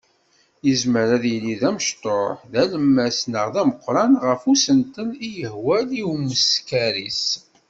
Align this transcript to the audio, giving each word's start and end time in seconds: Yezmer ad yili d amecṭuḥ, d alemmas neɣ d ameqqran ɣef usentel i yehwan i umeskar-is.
Yezmer 0.67 1.07
ad 1.15 1.23
yili 1.31 1.55
d 1.61 1.63
amecṭuḥ, 1.69 2.37
d 2.51 2.53
alemmas 2.63 3.19
neɣ 3.31 3.47
d 3.53 3.55
ameqqran 3.61 4.13
ɣef 4.27 4.41
usentel 4.51 5.09
i 5.27 5.29
yehwan 5.37 5.87
i 6.01 6.01
umeskar-is. 6.13 7.25